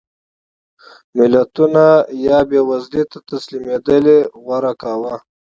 [1.17, 1.87] ملتونو
[2.25, 4.05] یا بېوزلۍ ته تسلیمېدل
[4.43, 5.15] غوره کاوه.